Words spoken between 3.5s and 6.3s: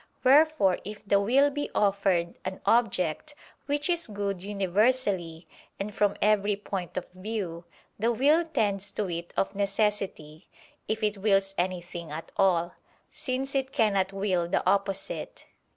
which is good universally and from